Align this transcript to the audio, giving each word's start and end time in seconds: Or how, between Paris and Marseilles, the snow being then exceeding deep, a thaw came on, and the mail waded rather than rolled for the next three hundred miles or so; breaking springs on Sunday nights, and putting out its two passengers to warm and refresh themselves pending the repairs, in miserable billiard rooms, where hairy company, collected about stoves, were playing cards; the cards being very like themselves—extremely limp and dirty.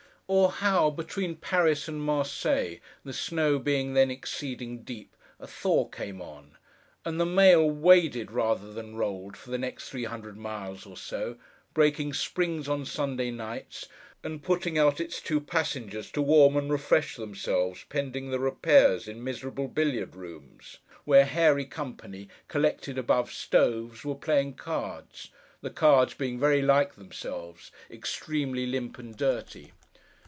Or 0.27 0.49
how, 0.49 0.89
between 0.89 1.35
Paris 1.35 1.89
and 1.89 2.01
Marseilles, 2.01 2.79
the 3.03 3.11
snow 3.11 3.59
being 3.59 3.95
then 3.95 4.09
exceeding 4.09 4.81
deep, 4.83 5.13
a 5.41 5.45
thaw 5.45 5.89
came 5.89 6.21
on, 6.21 6.57
and 7.03 7.19
the 7.19 7.25
mail 7.25 7.69
waded 7.69 8.31
rather 8.31 8.71
than 8.71 8.95
rolled 8.95 9.35
for 9.35 9.51
the 9.51 9.57
next 9.57 9.89
three 9.89 10.05
hundred 10.05 10.37
miles 10.37 10.85
or 10.85 10.95
so; 10.95 11.35
breaking 11.73 12.13
springs 12.13 12.69
on 12.69 12.85
Sunday 12.85 13.29
nights, 13.29 13.89
and 14.23 14.41
putting 14.41 14.77
out 14.77 15.01
its 15.01 15.19
two 15.19 15.41
passengers 15.41 16.09
to 16.11 16.21
warm 16.21 16.55
and 16.55 16.71
refresh 16.71 17.17
themselves 17.17 17.83
pending 17.89 18.31
the 18.31 18.39
repairs, 18.39 19.09
in 19.09 19.21
miserable 19.21 19.67
billiard 19.67 20.15
rooms, 20.15 20.77
where 21.03 21.25
hairy 21.25 21.65
company, 21.65 22.29
collected 22.47 22.97
about 22.97 23.27
stoves, 23.27 24.05
were 24.05 24.15
playing 24.15 24.53
cards; 24.53 25.29
the 25.59 25.69
cards 25.69 26.13
being 26.13 26.39
very 26.39 26.61
like 26.61 26.95
themselves—extremely 26.95 28.65
limp 28.65 28.97
and 28.97 29.17
dirty. 29.17 29.73